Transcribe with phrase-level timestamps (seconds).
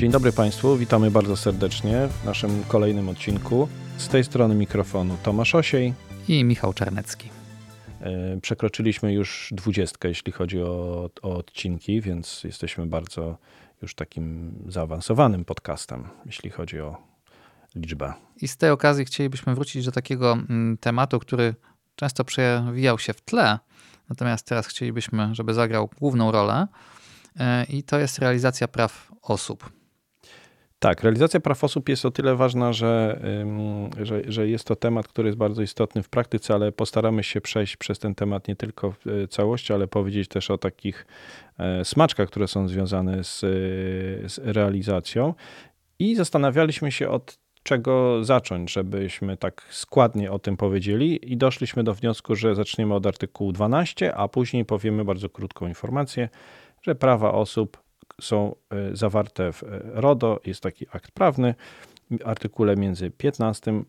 [0.00, 3.68] Dzień dobry Państwu, witamy bardzo serdecznie w naszym kolejnym odcinku.
[3.96, 5.94] Z tej strony mikrofonu Tomasz Osiej
[6.28, 7.30] i Michał Czarnecki.
[8.00, 13.38] E, przekroczyliśmy już dwudziestkę, jeśli chodzi o, o odcinki, więc jesteśmy bardzo
[13.82, 16.96] już takim zaawansowanym podcastem, jeśli chodzi o
[17.74, 18.12] liczbę.
[18.36, 21.54] I z tej okazji chcielibyśmy wrócić do takiego mm, tematu, który
[21.96, 23.58] często przewijał się w tle,
[24.08, 26.66] natomiast teraz chcielibyśmy, żeby zagrał główną rolę
[27.40, 29.79] e, i to jest realizacja praw osób.
[30.80, 33.20] Tak, realizacja praw osób jest o tyle ważna, że,
[34.02, 37.76] że, że, jest to temat, który jest bardzo istotny w praktyce, ale postaramy się przejść
[37.76, 41.06] przez ten temat nie tylko w e, całości, ale powiedzieć też o takich
[41.58, 43.40] e, smaczkach, które są związane z,
[44.32, 45.34] z realizacją.
[45.98, 51.94] I zastanawialiśmy się od czego zacząć, żebyśmy tak składnie o tym powiedzieli i doszliśmy do
[51.94, 56.28] wniosku, że zaczniemy od artykułu 12, a później powiemy bardzo krótką informację,
[56.82, 57.89] że prawa osób
[58.20, 61.54] są e, zawarte w e, RODO, jest taki akt prawny,
[62.24, 63.82] artykule między 15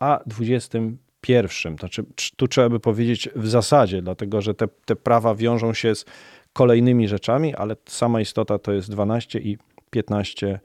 [0.00, 1.78] a 21.
[1.78, 2.04] Znaczy,
[2.36, 6.04] tu trzeba by powiedzieć w zasadzie, dlatego że te, te prawa wiążą się z
[6.52, 9.58] kolejnymi rzeczami, ale sama istota to jest 12 i
[9.90, 10.60] 15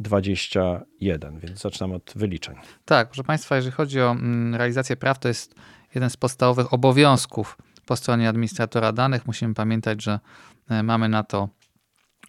[0.00, 2.56] 21, więc zaczynamy od wyliczeń.
[2.84, 5.54] Tak, proszę Państwa, jeżeli chodzi o mm, realizację praw, to jest
[5.94, 9.26] jeden z podstawowych obowiązków po stronie administratora danych.
[9.26, 10.20] Musimy pamiętać, że
[10.68, 11.48] e, mamy na to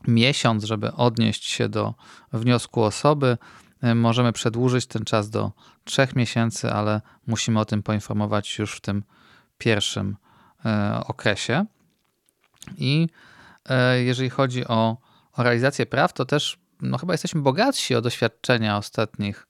[0.08, 1.94] miesiąc, żeby odnieść się do
[2.34, 3.38] wniosku osoby.
[3.82, 5.52] E, możemy przedłużyć ten czas do
[5.84, 9.04] trzech miesięcy, ale musimy o tym poinformować już w tym
[9.58, 10.18] pierwszym
[10.66, 11.66] e, okresie.
[12.78, 13.08] I
[14.04, 14.98] jeżeli chodzi o,
[15.34, 19.48] o realizację praw, to też no chyba jesteśmy bogatsi o doświadczenia ostatnich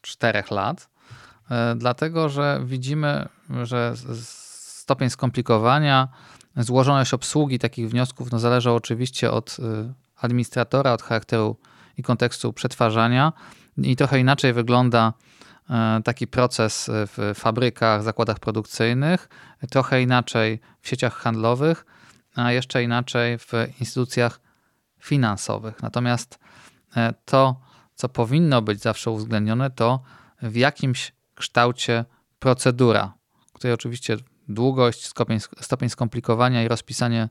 [0.00, 0.88] czterech lat,
[1.50, 3.28] e, dlatego że widzimy,
[3.62, 6.08] że stopień skomplikowania,
[6.58, 11.56] złożoność obsługi takich wniosków no zależy oczywiście od e, administratora, od charakteru
[11.96, 13.32] i kontekstu przetwarzania
[13.78, 15.12] i trochę inaczej wygląda
[15.70, 19.28] e, taki proces w fabrykach, zakładach produkcyjnych,
[19.70, 21.86] trochę inaczej w sieciach handlowych,
[22.34, 24.40] a jeszcze inaczej w instytucjach
[25.00, 25.82] finansowych.
[25.82, 26.38] Natomiast
[26.96, 27.60] e, to,
[27.94, 30.00] co powinno być zawsze uwzględnione, to
[30.42, 32.04] w jakimś kształcie
[32.38, 33.12] procedura,
[33.52, 34.16] której oczywiście
[34.48, 37.28] długość, stopień, stopień skomplikowania i rozpisanie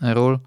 [0.00, 0.38] ról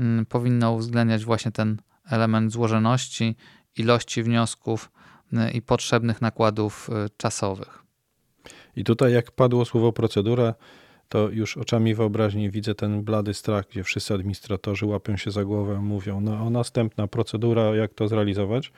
[0.00, 1.76] mm, powinno uwzględniać właśnie ten
[2.10, 3.36] element złożoności,
[3.76, 4.90] ilości wniosków
[5.32, 7.82] mm, i potrzebnych nakładów y, czasowych.
[8.76, 10.54] I tutaj, jak padło słowo procedura,
[11.08, 15.80] to już oczami wyobraźni widzę ten blady strach, gdzie wszyscy administratorzy łapią się za głowę,
[15.80, 18.72] mówią, no następna procedura, jak to zrealizować.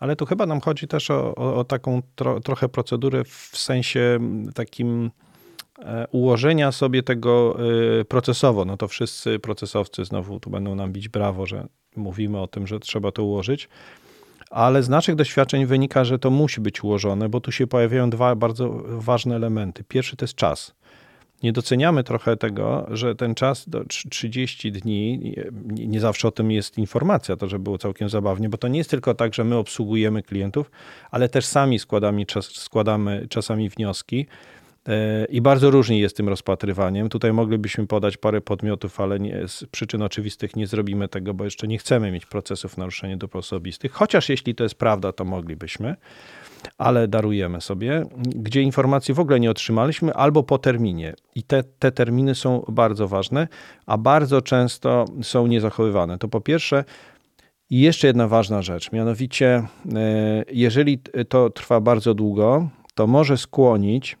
[0.00, 4.18] Ale tu chyba nam chodzi też o, o, o taką tro, trochę procedurę w sensie
[4.54, 5.27] takim e,
[6.12, 7.58] ułożenia sobie tego
[8.00, 8.64] e, procesowo.
[8.64, 11.66] No to wszyscy procesowcy znowu tu będą nam bić brawo, że
[11.96, 13.68] mówimy o tym, że trzeba to ułożyć.
[14.50, 18.34] Ale z naszych doświadczeń wynika, że to musi być ułożone, bo tu się pojawiają dwa
[18.34, 19.84] bardzo ważne elementy.
[19.84, 20.74] Pierwszy to jest czas
[21.42, 25.34] nie doceniamy trochę tego, że ten czas do 30 dni,
[25.64, 28.90] nie zawsze o tym jest informacja, to że było całkiem zabawnie, bo to nie jest
[28.90, 30.70] tylko tak, że my obsługujemy klientów,
[31.10, 34.26] ale też sami składamy, składamy czasami wnioski.
[34.88, 37.08] E, I bardzo różnie jest tym rozpatrywaniem.
[37.08, 41.68] Tutaj moglibyśmy podać parę podmiotów, ale nie, z przyczyn oczywistych nie zrobimy tego, bo jeszcze
[41.68, 43.92] nie chcemy mieć procesów naruszenia dóbr osobistych.
[43.92, 45.96] Chociaż jeśli to jest prawda, to moglibyśmy
[46.78, 48.04] ale darujemy sobie,
[48.36, 51.14] gdzie informacji w ogóle nie otrzymaliśmy, albo po terminie.
[51.34, 53.48] I te, te terminy są bardzo ważne,
[53.86, 56.18] a bardzo często są niezachowywane.
[56.18, 56.84] To po pierwsze,
[57.70, 59.62] i jeszcze jedna ważna rzecz, mianowicie,
[59.94, 64.16] e, jeżeli to trwa bardzo długo, to może skłonić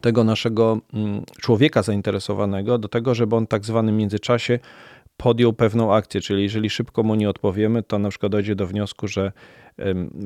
[0.00, 4.58] tego naszego mm, człowieka zainteresowanego do tego, żeby on tak zwanym międzyczasie
[5.16, 9.08] podjął pewną akcję, czyli jeżeli szybko mu nie odpowiemy, to na przykład dojdzie do wniosku,
[9.08, 9.32] że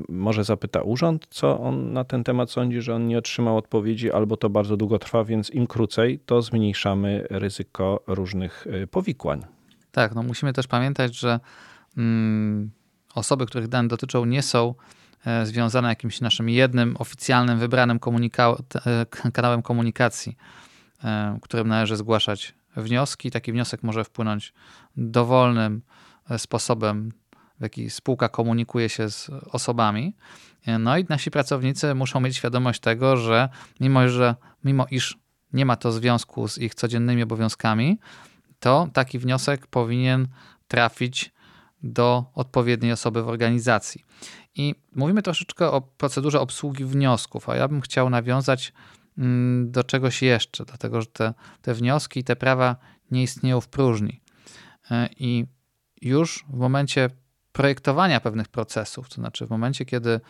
[0.08, 4.36] może zapyta urząd, co on na ten temat sądzi, że on nie otrzymał odpowiedzi, albo
[4.36, 9.44] to bardzo długo trwa, więc im krócej, to zmniejszamy ryzyko różnych y, powikłań.
[9.92, 11.40] Tak, no musimy też pamiętać, że
[11.96, 12.70] mm,
[13.14, 14.74] osoby, których dane dotyczą, nie są
[15.44, 18.56] związane jakimś naszym jednym oficjalnym, wybranym komunika
[18.86, 20.36] e, kanałem komunikacji,
[21.04, 23.30] e, którym należy zgłaszać wnioski.
[23.30, 24.52] Taki wniosek może wpłynąć
[24.96, 25.82] dowolnym
[26.38, 27.12] sposobem
[27.60, 30.16] w jaki spółka komunikuje się z osobami.
[30.78, 33.48] No i nasi pracownicy muszą mieć świadomość tego, że
[33.80, 34.34] mimo, że
[34.64, 35.18] mimo iż
[35.52, 37.98] nie ma to związku z ich codziennymi obowiązkami,
[38.60, 40.28] to taki wniosek powinien
[40.68, 41.32] trafić
[41.82, 44.04] do odpowiedniej osoby w organizacji.
[44.54, 48.72] I mówimy troszeczkę o procedurze obsługi wniosków, a ja bym chciał nawiązać
[49.18, 52.76] mm, do czegoś jeszcze, dlatego że te, te wnioski i te prawa
[53.10, 54.20] nie istnieją w próżni.
[54.90, 55.46] E, I
[56.02, 57.10] już w momencie
[57.52, 59.08] projektowania pewnych procesów.
[59.08, 60.20] To znaczy, w momencie, kiedy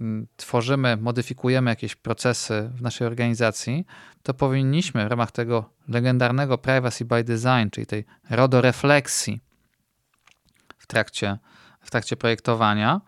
[0.00, 3.86] mm, tworzymy, modyfikujemy jakieś procesy w naszej organizacji,
[4.22, 9.40] to powinniśmy w ramach tego legendarnego privacy by design, czyli tej rodorefleksji
[10.78, 11.38] w trakcie,
[11.80, 13.00] w trakcie projektowania,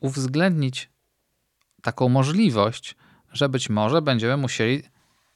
[0.00, 0.90] uwzględnić
[1.82, 2.96] taką możliwość,
[3.32, 4.82] że być może będziemy musieli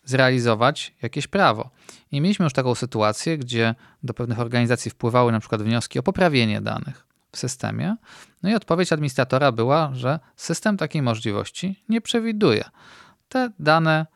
[0.04, 1.70] zrealizować jakieś prawo.
[2.12, 6.60] I mieliśmy już taką sytuację, gdzie do pewnych organizacji wpływały na przykład wnioski o poprawienie
[6.60, 7.96] danych w systemie.
[8.42, 12.64] No i odpowiedź administratora była, że system takiej możliwości nie przewiduje.
[13.28, 14.06] Te dane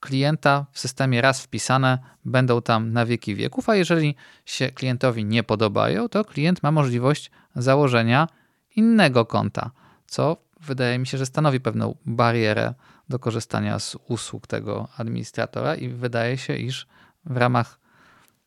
[0.00, 4.14] klienta w systemie raz wpisane będą tam na wieki wieków, a jeżeli
[4.44, 8.28] się klientowi nie podobają, to klient ma możliwość założenia
[8.76, 9.70] innego konta,
[10.06, 12.74] co wydaje mi się, że stanowi pewną barierę
[13.08, 16.86] do korzystania z usług tego administratora i wydaje się, iż
[17.24, 17.78] w ramach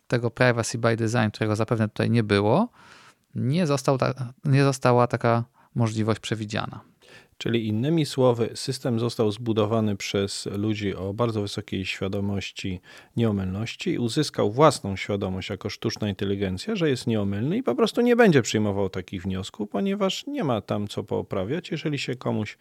[0.07, 2.69] tego privacy by design, którego zapewne tutaj nie było,
[3.35, 5.43] nie, został ta, nie została taka
[5.75, 6.88] możliwość przewidziana.
[7.39, 12.81] Czyli innymi słowy, system został zbudowany przez ludzi o bardzo wysokiej świadomości
[13.17, 18.15] nieomylności i uzyskał własną świadomość jako sztuczna inteligencja, że jest nieomylny i po prostu nie
[18.15, 21.71] będzie przyjmował takich wniosków, ponieważ nie ma tam co poprawiać.
[21.71, 22.57] Jeżeli się komuś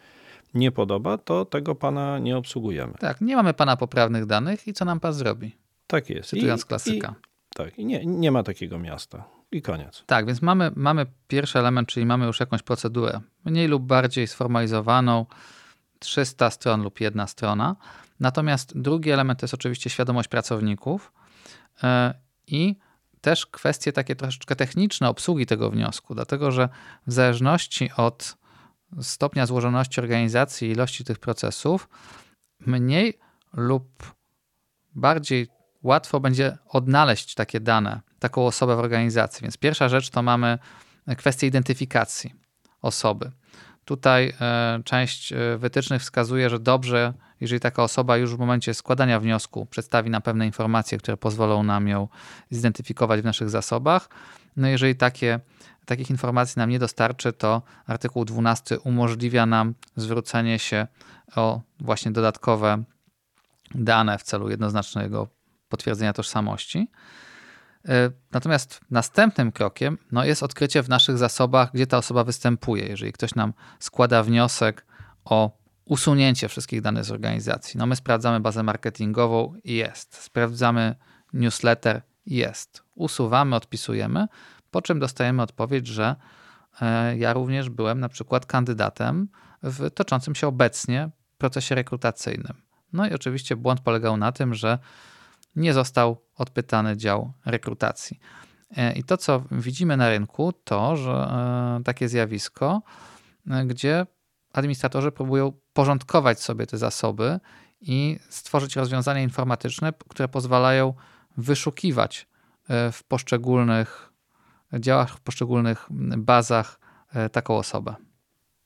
[0.55, 2.95] nie podoba, to tego pana nie obsługujemy.
[2.99, 5.57] Tak, nie mamy pana poprawnych danych i co nam pan zrobi?
[5.87, 6.31] Tak jest.
[6.31, 7.15] Cytując I, klasyka.
[7.19, 9.38] I, tak, i nie, nie ma takiego miasta.
[9.53, 10.05] I koniec.
[10.07, 15.27] Tak, więc mamy, mamy pierwszy element, czyli mamy już jakąś procedurę mniej lub bardziej sformalizowaną,
[15.99, 17.77] 300 stron lub jedna strona.
[18.21, 21.13] Natomiast drugi element to jest oczywiście świadomość pracowników
[21.83, 21.89] yy,
[22.47, 22.77] i
[23.21, 26.69] też kwestie takie troszeczkę techniczne obsługi tego wniosku, dlatego że
[27.07, 28.37] w zależności od
[29.01, 31.89] stopnia złożoności organizacji i ilości tych procesów,
[32.61, 33.19] mniej
[33.53, 34.15] lub
[34.95, 35.49] bardziej
[35.83, 39.43] łatwo będzie odnaleźć takie dane, taką osobę w organizacji.
[39.43, 40.59] Więc pierwsza rzecz to mamy
[41.17, 42.35] kwestię identyfikacji
[42.83, 43.31] osoby.
[43.85, 49.21] Tutaj e, część e, wytycznych wskazuje, że dobrze, jeżeli taka osoba już w momencie składania
[49.21, 52.09] wniosku przedstawi nam pewne informacje, które pozwolą nam ją
[52.51, 54.09] zidentyfikować w naszych zasobach.
[54.57, 55.41] No jeżeli takie
[55.85, 60.87] takich informacji nam nie dostarczy, to artykuł 12 umożliwia nam zwrócenie się
[61.37, 62.83] o właśnie dodatkowe
[63.75, 65.29] dane w celu jednoznacznego
[65.69, 66.91] potwierdzenia tożsamości.
[67.89, 72.87] E, natomiast następnym krokiem no, jest odkrycie w naszych zasobach, gdzie ta osoba występuje.
[72.87, 74.87] Jeżeli ktoś nam składa wniosek
[75.25, 80.17] o usunięcie wszystkich danych z organizacji, no my sprawdzamy bazę marketingową i jest.
[80.17, 80.95] Sprawdzamy
[81.33, 82.83] newsletter i jest.
[82.95, 84.29] Usuwamy, odpisujemy
[84.71, 86.17] po czym dostajemy odpowiedź, że
[86.81, 89.29] e, ja również byłem na przykład kandydatem
[89.63, 92.63] w toczącym się obecnie procesie rekrutacyjnym.
[92.93, 94.79] No i oczywiście błąd polegał na tym, że
[95.59, 98.19] nie został odpytany dział rekrutacji.
[98.77, 102.83] E, I to, co widzimy na rynku, to, że e, takie zjawisko,
[103.67, 104.07] gdzie
[104.53, 107.41] administratorzy próbują porządkować sobie te zasoby
[107.81, 110.95] i stworzyć rozwiązania informatyczne, które pozwalają
[111.37, 112.29] wyszukiwać
[112.93, 114.09] w poszczególnych
[114.73, 115.87] działasz w poszczególnych
[116.19, 116.81] bazach
[117.15, 117.95] e, taką osobę.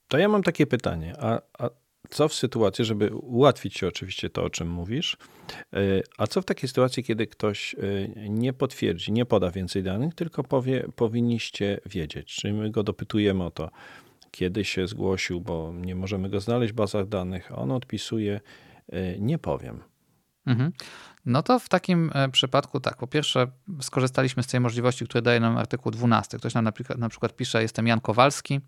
[0.08, 1.70] To ja mam takie pytanie, a, a
[2.10, 5.16] co w sytuacji, żeby ułatwić ci oczywiście to, o czym mówisz,
[5.72, 5.78] e,
[6.18, 7.78] a co w takiej sytuacji, kiedy ktoś e,
[8.28, 13.50] nie potwierdzi, nie poda więcej danych, tylko powie, powinniście wiedzieć, czyli my go dopytujemy o
[13.50, 13.70] to,
[14.30, 18.40] kiedy się zgłosił, bo nie możemy go znaleźć w bazach danych, a on odpisuje,
[19.18, 19.82] nie powiem.
[20.46, 20.72] Mhm.
[21.26, 23.46] No to w takim e, przypadku tak, po pierwsze
[23.80, 26.38] skorzystaliśmy z tej możliwości, które daje nam artykuł 12.
[26.38, 28.60] Ktoś nam na przykład, na przykład pisze, jestem Jan Kowalski,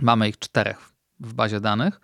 [0.00, 2.00] mamy ich czterech w bazie danych,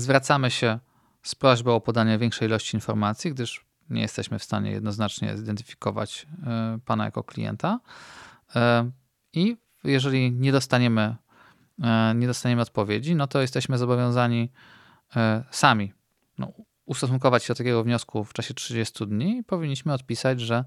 [0.00, 0.78] zwracamy się
[1.22, 6.78] z prośbą o podanie większej ilości informacji, gdyż nie jesteśmy w stanie jednoznacznie zidentyfikować e,
[6.84, 7.80] pana jako klienta.
[8.56, 8.90] E,
[9.32, 11.16] I jeżeli nie dostaniemy,
[12.14, 14.52] nie dostaniemy odpowiedzi, no to jesteśmy zobowiązani
[15.50, 15.92] sami
[16.38, 16.52] no,
[16.86, 20.64] ustosunkować się do takiego wniosku w czasie 30 dni, powinniśmy odpisać, że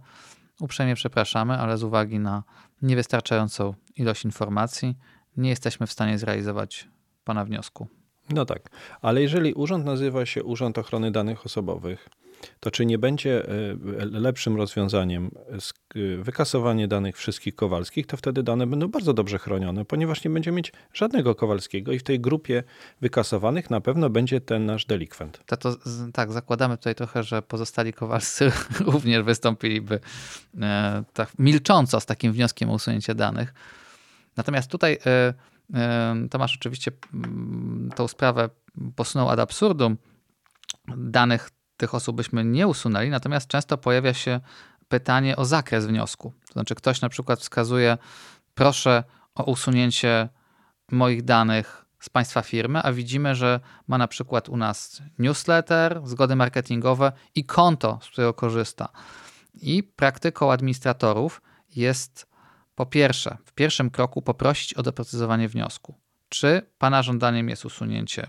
[0.59, 2.43] uprzejmie przepraszamy, ale z uwagi na
[2.81, 4.97] niewystarczającą ilość informacji
[5.37, 6.87] nie jesteśmy w stanie zrealizować
[7.23, 7.87] Pana wniosku.
[8.29, 8.69] No tak,
[9.01, 12.09] ale jeżeli urząd nazywa się Urząd Ochrony Danych Osobowych,
[12.59, 13.51] to czy nie będzie e,
[14.05, 15.31] lepszym rozwiązaniem
[15.95, 20.51] e, wykasowanie danych wszystkich Kowalskich, to wtedy dane będą bardzo dobrze chronione, ponieważ nie będzie
[20.51, 22.63] mieć żadnego Kowalskiego i w tej grupie
[23.01, 25.39] wykasowanych na pewno będzie ten nasz delikwent.
[25.45, 25.75] To, to,
[26.13, 28.51] tak, zakładamy tutaj trochę, że pozostali Kowalscy
[28.93, 29.99] również wystąpiliby
[30.61, 33.53] e, tak milcząco z takim wnioskiem o usunięcie danych.
[34.37, 35.33] Natomiast tutaj e, e,
[36.31, 38.49] Tomasz oczywiście mm, tą sprawę
[38.95, 39.97] posunął ad absurdum.
[40.97, 44.39] Danych tych osób byśmy nie usunęli, natomiast często pojawia się
[44.87, 46.33] pytanie o zakres wniosku.
[46.47, 47.97] To znaczy ktoś na przykład wskazuje,
[48.55, 49.03] proszę
[49.35, 50.29] o usunięcie
[50.91, 56.35] moich danych z państwa firmy, a widzimy, że ma na przykład u nas newsletter, zgody
[56.35, 58.89] marketingowe i konto, z którego korzysta.
[59.53, 61.41] I praktyką administratorów
[61.75, 62.32] jest
[62.75, 65.95] po pierwsze, w pierwszym kroku poprosić o doprecyzowanie wniosku.
[66.29, 68.27] Czy Pana żądaniem jest usunięcie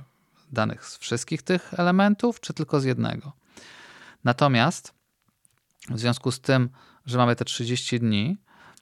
[0.52, 3.32] danych z wszystkich tych elementów, czy tylko z jednego?
[4.24, 4.94] Natomiast
[5.90, 6.70] w związku z tym,
[7.06, 8.36] że mamy te 30 dni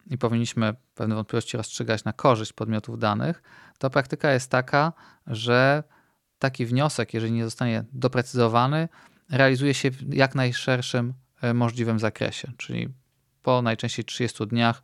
[0.07, 3.43] i powinniśmy pewne wątpliwości rozstrzygać na korzyść podmiotów danych,
[3.79, 4.93] to praktyka jest taka,
[5.27, 5.83] że
[6.39, 8.89] taki wniosek, jeżeli nie zostanie doprecyzowany,
[9.31, 12.89] realizuje się w jak najszerszym e, możliwym zakresie, czyli
[13.43, 14.83] po najczęściej 30 dniach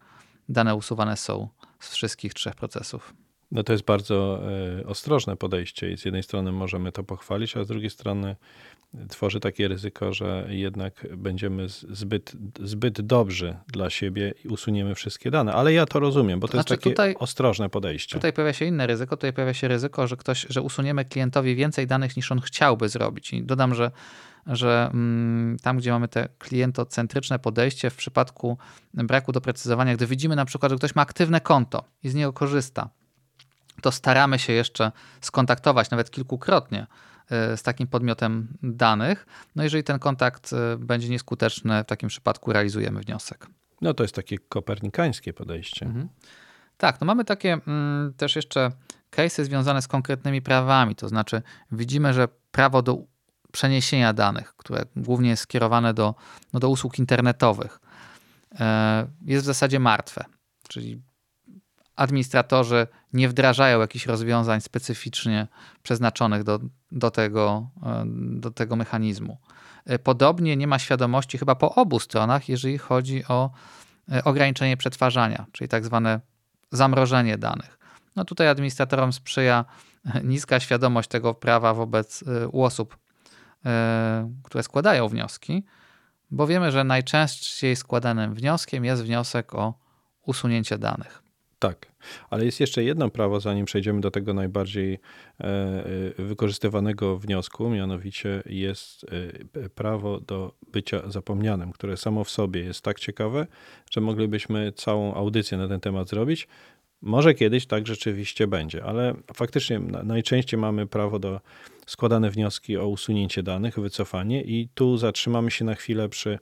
[0.48, 1.48] dane usuwane są
[1.80, 3.14] z wszystkich trzech procesów.
[3.50, 4.40] No to jest bardzo
[4.80, 8.36] e, ostrożne podejście i z jednej strony możemy to pochwalić, a z drugiej strony
[9.08, 15.52] tworzy takie ryzyko, że jednak będziemy zbyt, zbyt dobrzy dla siebie i usuniemy wszystkie dane.
[15.52, 18.14] Ale ja to rozumiem, bo to, to znaczy jest takie tutaj, ostrożne podejście.
[18.14, 21.86] Tutaj pojawia się inne ryzyko, tutaj pojawia się ryzyko, że ktoś, że usuniemy klientowi więcej
[21.86, 23.32] danych niż on chciałby zrobić.
[23.32, 23.90] I dodam, że
[24.46, 28.58] że mm, tam, gdzie mamy te klientocentryczne podejście, w przypadku
[28.94, 32.90] braku doprecyzowania, gdy widzimy na przykład, że ktoś ma aktywne konto i z niego korzysta,
[33.82, 36.86] to staramy się jeszcze skontaktować nawet kilkukrotnie
[37.30, 39.26] e, z takim podmiotem danych.
[39.56, 43.46] No jeżeli ten kontakt e, będzie nieskuteczny, w takim przypadku realizujemy wniosek.
[43.80, 45.86] No to jest takie kopernikańskie podejście.
[45.86, 46.08] Mhm.
[46.76, 48.70] Tak, no mamy takie mm, też jeszcze
[49.10, 51.42] case'y związane z konkretnymi prawami, to znaczy
[51.72, 52.98] widzimy, że prawo do
[53.52, 56.14] przeniesienia danych, które głównie jest skierowane do,
[56.52, 57.80] no do usług internetowych,
[58.60, 60.24] e, jest w zasadzie martwe.
[60.68, 61.02] Czyli
[61.98, 65.46] administratorzy nie wdrażają jakichś rozwiązań specyficznie
[65.82, 66.60] przeznaczonych do,
[66.92, 68.04] do, tego, e,
[68.40, 69.38] do tego mechanizmu.
[69.86, 73.50] E, podobnie nie ma świadomości chyba po obu stronach, jeżeli chodzi o
[74.24, 76.20] ograniczenie przetwarzania, czyli tak zwane
[76.72, 77.78] zamrożenie danych.
[78.16, 79.64] No tutaj administratorom sprzyja
[80.24, 82.98] niska świadomość tego prawa wobec u osób
[83.66, 85.64] E, które składają wnioski,
[86.30, 89.74] bo wiemy, że najczęściej składanym wnioskiem jest wniosek o
[90.22, 91.22] usunięcie danych.
[91.58, 91.92] Tak,
[92.30, 95.44] ale jest jeszcze jedno prawo, zanim przejdziemy do tego najbardziej e,
[96.18, 99.06] e, wykorzystywanego wniosku, mianowicie jest
[99.74, 103.46] prawo do bycia zapomnianym, które samo w sobie jest tak ciekawe,
[103.90, 106.48] że moglibyśmy całą audycję na ten temat zrobić.
[107.02, 111.40] Może kiedyś tak rzeczywiście będzie, ale faktycznie najczęściej mamy prawo do
[111.86, 116.38] składane wnioski o usunięcie danych, wycofanie i tu zatrzymamy się na chwilę przy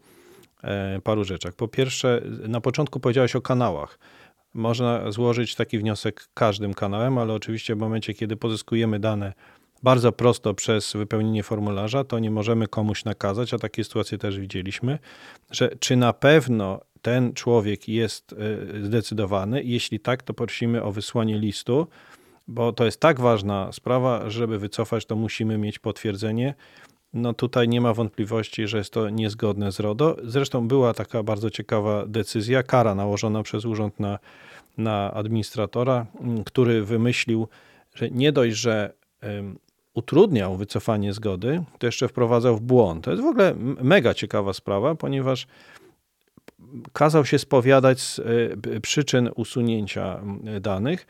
[0.62, 1.54] e, paru rzeczach.
[1.54, 3.99] Po pierwsze, na początku powiedziałeś o kanałach.
[4.57, 9.33] Można złożyć taki wniosek każdym kanałem, ale oczywiście w momencie, kiedy pozyskujemy dane
[9.83, 14.99] bardzo prosto przez wypełnienie formularza, to nie możemy komuś nakazać, a takie sytuacje też widzieliśmy,
[15.51, 18.37] że czy na pewno ten człowiek jest e,
[18.85, 19.63] zdecydowany.
[19.63, 21.87] Jeśli tak, to prosimy o wysłanie listu,
[22.49, 26.55] bo to jest tak ważna sprawa, żeby wycofać, to musimy mieć potwierdzenie.
[27.15, 30.17] No tutaj nie ma wątpliwości, że jest to niezgodne z RODO.
[30.25, 34.19] Zresztą była taka bardzo ciekawa decyzja, kara nałożona przez urząd na,
[34.79, 36.07] na administratora,
[36.47, 37.49] który wymyślił,
[37.95, 39.59] że nie dość, że um,
[39.95, 43.05] utrudniał wycofanie zgody, to jeszcze wprowadzał w błąd.
[43.05, 45.47] To jest w ogóle mega ciekawa sprawa, ponieważ
[46.93, 50.21] kazał się spowiadać z e, przyczyn usunięcia
[50.61, 51.07] danych.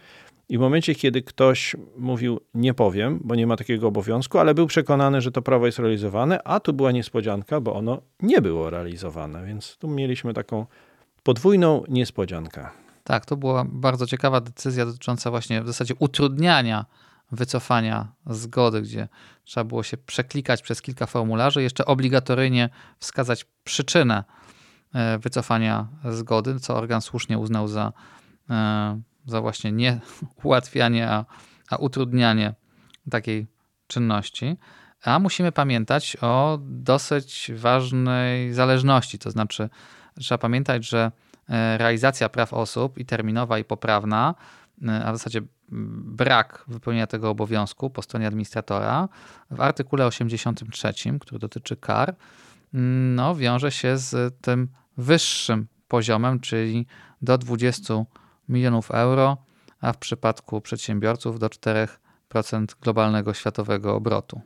[0.48, 4.66] I w momencie, kiedy ktoś mówił, nie powiem, bo nie ma takiego obowiązku, ale był
[4.66, 9.46] przekonany, że to prawo jest realizowane, a tu była niespodzianka, bo ono nie było realizowane.
[9.46, 10.66] Więc tu mieliśmy taką
[11.22, 12.68] podwójną niespodziankę.
[13.04, 16.86] Tak, to była bardzo ciekawa decyzja dotycząca właśnie w zasadzie utrudniania
[17.32, 19.08] wycofania zgody, gdzie
[19.44, 24.24] trzeba było się przeklikać przez kilka formularzy, jeszcze obligatoryjnie wskazać przyczynę
[24.96, 27.92] E, wycofania zgody, co organ słusznie uznał za,
[28.50, 30.00] e, za właśnie nie
[30.44, 31.24] ułatwianie, a,
[31.70, 32.54] a utrudnianie
[33.10, 33.46] takiej
[33.86, 34.56] czynności.
[35.04, 39.68] A musimy pamiętać o dosyć ważnej zależności, to znaczy
[40.18, 41.12] trzeba pamiętać, że
[41.48, 44.34] e, realizacja praw osób i terminowa, i poprawna,
[45.04, 49.08] a w zasadzie brak wypełnienia tego obowiązku po stronie administratora
[49.50, 52.16] w artykule 83, który dotyczy kar,
[52.72, 56.86] no, wiąże się z tym wyższym poziomem, czyli
[57.22, 57.94] do 20
[58.48, 59.36] milionów euro,
[59.80, 61.86] a w przypadku przedsiębiorców do 4%
[62.80, 64.40] globalnego światowego obrotu.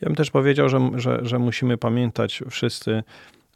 [0.00, 3.02] Ja bym też powiedział, że, że, że musimy pamiętać wszyscy,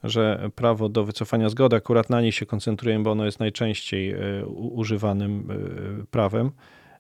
[0.04, 4.46] że prawo do wycofania zgody, akurat na niej się koncentrujemy, bo ono jest najczęściej e,
[4.46, 6.50] używanym e, prawem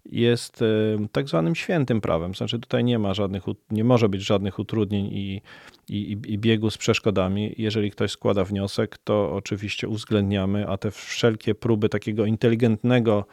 [0.06, 0.66] jest e,
[1.12, 2.34] tak zwanym świętym prawem.
[2.34, 5.42] Znaczy tutaj nie ma żadnych, nie może być żadnych utrudnień i,
[5.88, 7.54] i, i biegu z przeszkodami.
[7.58, 13.24] Jeżeli ktoś składa wniosek, to oczywiście uwzględniamy, a te wszelkie próby takiego inteligentnego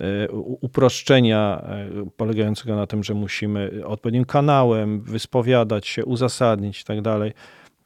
[0.00, 0.30] e,
[0.60, 7.32] uproszczenia e, polegającego na tym, że musimy odpowiednim kanałem wyspowiadać się, uzasadnić i tak dalej.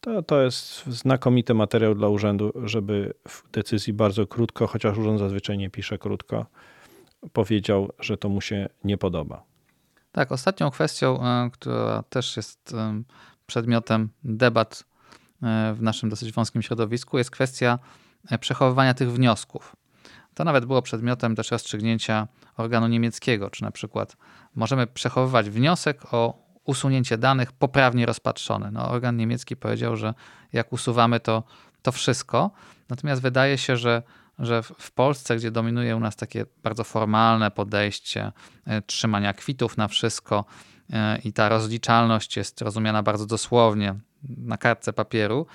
[0.01, 5.59] To, to jest znakomity materiał dla urzędu, żeby w decyzji bardzo krótko, chociaż urząd zazwyczaj
[5.59, 6.47] nie pisze krótko,
[7.33, 9.45] powiedział, że to mu się nie podoba.
[10.13, 12.75] Tak, ostatnią kwestią, e, która też jest
[13.47, 14.85] przedmiotem debat
[15.75, 17.79] w naszym dosyć wąskim środowisku, jest kwestia
[18.41, 19.77] przechowywania tych wniosków.
[20.35, 24.17] To nawet było przedmiotem też rozstrzygnięcia organu niemieckiego, czy na przykład
[24.55, 28.71] możemy przechowywać wniosek o usunięcie danych poprawnie rozpatrzony.
[28.73, 30.15] No, organ niemiecki powiedział, że
[30.53, 31.43] jak usuwamy to,
[31.83, 32.51] to wszystko.
[32.89, 34.03] Natomiast wydaje się, że,
[34.38, 38.33] że w Polsce, gdzie dominuje u nas takie bardzo formalne podejście
[38.66, 40.45] e, trzymania kwitów na wszystko
[40.92, 45.47] e, i ta rozliczalność jest rozumiana bardzo dosłownie na kartce papieru,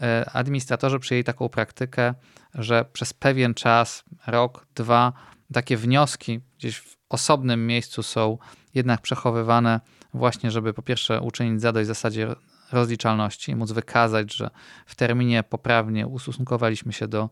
[0.00, 2.14] E, administratorzy przyjęli taką praktykę,
[2.54, 5.12] że przez pewien czas, rok, dwa,
[5.52, 8.38] takie wnioski gdzieś w osobnym miejscu są
[8.74, 9.80] jednak przechowywane,
[10.14, 12.34] właśnie, żeby po pierwsze uczynić zadość zasadzie
[12.72, 14.50] rozliczalności móc wykazać, że
[14.86, 17.30] w terminie poprawnie ustosunkowaliśmy się do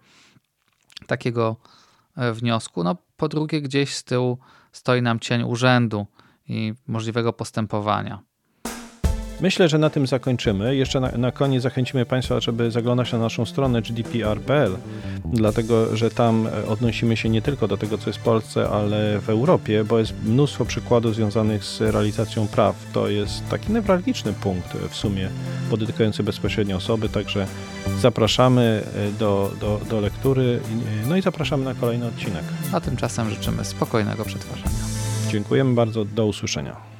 [1.07, 1.57] takiego
[2.17, 2.85] e, wniosku.
[2.85, 4.39] No, po drugie, gdzieś z tyłu
[4.73, 6.07] stoi nam cień urzędu
[6.49, 8.23] i możliwego postępowania.
[9.41, 10.77] Myślę, że na tym zakończymy.
[10.77, 14.77] Jeszcze na, na koniec zachęcimy Państwa, żeby zaglądać na naszą stronę gdpr.pl,
[15.25, 19.21] dlatego że tam e, odnosimy się nie tylko do tego, co jest w Polsce, ale
[19.21, 22.77] w Europie, bo jest mnóstwo przykładów związanych z realizacją praw.
[22.93, 25.29] To jest taki newralgiczny punkt w sumie,
[25.79, 27.47] dotykający bezpośrednio osoby, także
[28.01, 30.61] zapraszamy e, do, do, do lektury,
[31.09, 32.45] no i zapraszamy na kolejny odcinek.
[32.73, 34.77] A tymczasem życzymy spokojnego przetwarzania.
[35.31, 36.94] Dziękujemy bardzo, do usłyszenia.